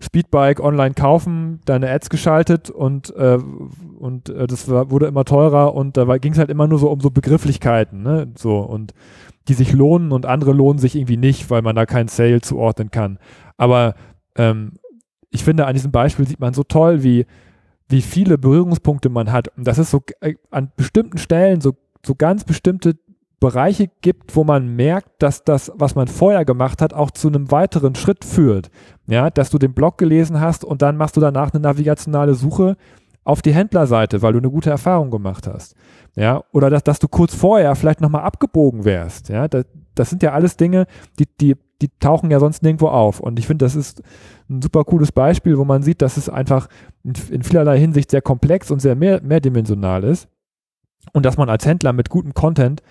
[0.00, 3.38] Speedbike online kaufen, deine Ads geschaltet und, äh,
[3.98, 6.90] und äh, das war, wurde immer teurer und da ging es halt immer nur so
[6.90, 8.28] um so Begrifflichkeiten, ne?
[8.36, 8.92] So und
[9.48, 12.90] die sich lohnen und andere lohnen sich irgendwie nicht, weil man da keinen Sale zuordnen
[12.90, 13.18] kann.
[13.56, 13.94] Aber
[14.36, 14.72] ähm,
[15.30, 17.26] ich finde, an diesem Beispiel sieht man so toll, wie,
[17.88, 19.48] wie viele Berührungspunkte man hat.
[19.56, 22.96] Und dass es so äh, an bestimmten Stellen so, so ganz bestimmte
[23.38, 27.50] Bereiche gibt, wo man merkt, dass das, was man vorher gemacht hat, auch zu einem
[27.50, 28.70] weiteren Schritt führt.
[29.06, 32.76] Ja, dass du den Blog gelesen hast und dann machst du danach eine navigationale Suche
[33.24, 35.74] auf die Händlerseite, weil du eine gute Erfahrung gemacht hast.
[36.14, 39.28] Ja, oder dass, dass du kurz vorher vielleicht nochmal abgebogen wärst.
[39.28, 40.86] Ja, das, das sind ja alles Dinge,
[41.18, 43.20] die, die, die tauchen ja sonst nirgendwo auf.
[43.20, 44.02] Und ich finde, das ist
[44.48, 46.68] ein super cooles Beispiel, wo man sieht, dass es einfach
[47.04, 50.28] in, in vielerlei Hinsicht sehr komplex und sehr mehr, mehrdimensional ist.
[51.12, 52.82] Und dass man als Händler mit gutem Content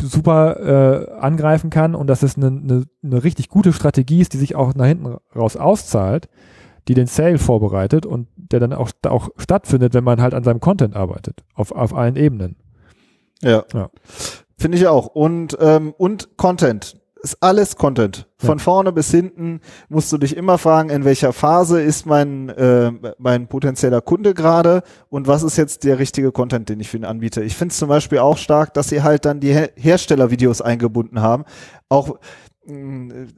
[0.00, 4.38] super äh, angreifen kann und dass es eine, eine, eine richtig gute Strategie ist, die
[4.38, 6.28] sich auch nach hinten raus auszahlt,
[6.88, 10.60] die den Sale vorbereitet und der dann auch, auch stattfindet, wenn man halt an seinem
[10.60, 12.56] Content arbeitet, auf, auf allen Ebenen.
[13.42, 13.64] Ja.
[13.72, 13.90] Ja.
[14.56, 15.06] Finde ich auch.
[15.06, 16.96] Und, ähm, und Content.
[17.24, 18.26] Ist alles Content.
[18.36, 18.62] Von Ja.
[18.64, 23.46] vorne bis hinten musst du dich immer fragen, in welcher Phase ist mein, äh, mein
[23.48, 27.42] potenzieller Kunde gerade und was ist jetzt der richtige Content, den ich für ihn anbiete.
[27.42, 31.22] Ich finde es zum Beispiel auch stark, dass sie halt dann die Her Herstellervideos eingebunden
[31.22, 31.44] haben.
[31.88, 32.18] Auch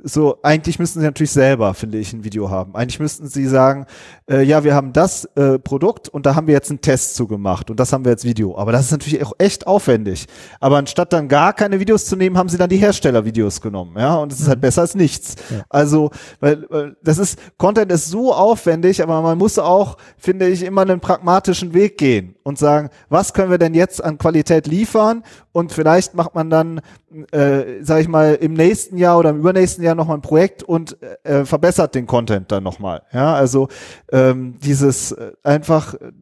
[0.05, 2.77] so, eigentlich müssten sie natürlich selber, finde ich, ein Video haben.
[2.77, 3.87] Eigentlich müssten sie sagen,
[4.31, 7.27] äh, ja, wir haben das äh, Produkt und da haben wir jetzt einen Test zu
[7.27, 8.57] gemacht und das haben wir jetzt Video.
[8.57, 10.27] Aber das ist natürlich auch echt aufwendig.
[10.61, 14.15] Aber anstatt dann gar keine Videos zu nehmen, haben sie dann die Herstellervideos genommen, ja,
[14.15, 15.35] und es ist halt besser als nichts.
[15.51, 15.65] Ja.
[15.71, 20.63] Also, weil, weil das ist, Content ist so aufwendig, aber man muss auch, finde ich,
[20.63, 25.25] immer einen pragmatischen Weg gehen und sagen, was können wir denn jetzt an Qualität liefern
[25.57, 26.81] und vielleicht macht man dann,
[27.33, 30.97] äh, sag ich mal, im nächsten Jahr oder im übernächsten Jahr nochmal ein Projekt und
[31.25, 33.03] äh, verbessert den Content dann nochmal.
[33.13, 33.69] Ja, also
[34.13, 36.13] ähm, dieses äh, einfach äh,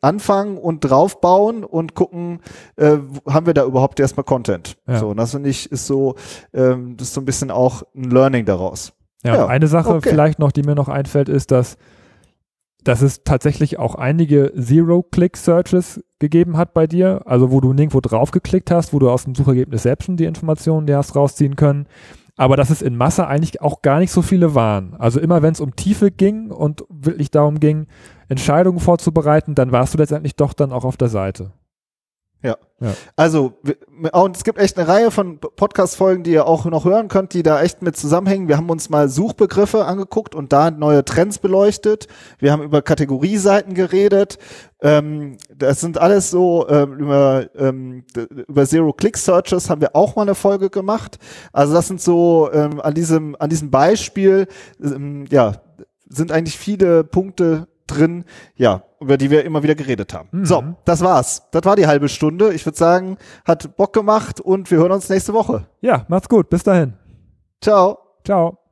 [0.00, 2.40] anfangen und draufbauen und gucken,
[2.76, 4.76] äh, haben wir da überhaupt erstmal Content.
[4.86, 4.98] Ja.
[4.98, 6.14] So, und das finde ich ist so,
[6.52, 8.92] ähm, das ist so ein bisschen auch ein Learning daraus.
[9.24, 10.10] Ja, Ja, eine Sache okay.
[10.10, 11.76] vielleicht noch, die mir noch einfällt, ist, dass,
[12.84, 18.70] dass es tatsächlich auch einige Zero-Click-Searches gegeben hat bei dir, also wo du nirgendwo draufgeklickt
[18.70, 21.86] hast, wo du aus dem Suchergebnis selbst schon die Informationen, die hast rausziehen können,
[22.36, 24.94] aber dass es in Masse eigentlich auch gar nicht so viele waren.
[24.94, 27.86] Also immer wenn es um Tiefe ging und wirklich darum ging,
[28.28, 31.52] Entscheidungen vorzubereiten, dann warst du letztendlich doch dann auch auf der Seite.
[33.16, 33.76] Also, wir-
[34.12, 37.42] und es gibt echt eine Reihe von Podcast-Folgen, die ihr auch noch hören könnt, die
[37.42, 38.48] da echt mit zusammenhängen.
[38.48, 42.06] Wir haben uns mal Suchbegriffe angeguckt und da neue Trends beleuchtet.
[42.38, 44.38] Wir haben über Kategorieseiten geredet.
[44.82, 48.04] Ähm, das sind alles so, ähm, über, ähm,
[48.46, 51.18] über Zero-Click-Searches haben wir auch mal eine Folge gemacht.
[51.52, 54.46] Also das sind so, an diesem, an diesem Beispiel,
[55.30, 55.52] ja,
[56.08, 58.24] sind eigentlich viele Punkte drin,
[58.56, 60.28] ja, über die wir immer wieder geredet haben.
[60.32, 60.44] Mhm.
[60.44, 61.42] So, das war's.
[61.50, 62.52] Das war die halbe Stunde.
[62.52, 65.66] Ich würde sagen, hat Bock gemacht und wir hören uns nächste Woche.
[65.80, 66.48] Ja, macht's gut.
[66.48, 66.94] Bis dahin.
[67.60, 67.98] Ciao.
[68.24, 68.63] Ciao.